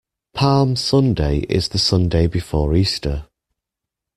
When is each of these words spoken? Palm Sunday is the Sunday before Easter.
Palm 0.33 0.75
Sunday 0.75 1.41
is 1.41 1.69
the 1.69 1.77
Sunday 1.77 2.25
before 2.25 2.73
Easter. 2.75 3.27